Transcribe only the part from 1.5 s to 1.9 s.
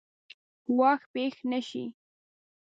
نه شي.